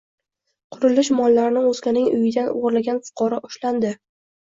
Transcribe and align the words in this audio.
Qurilish 0.75 1.11
mollarini 1.19 1.63
o‘zganing 1.73 2.09
uyidan 2.17 2.53
o‘g‘irlagan 2.57 3.05
fuqaro 3.07 3.45
ushlanding 3.53 4.01